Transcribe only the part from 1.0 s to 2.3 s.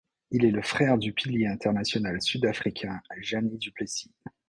pilier international